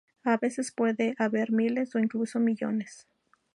[0.23, 3.05] A veces puede haber miles o incluso millones.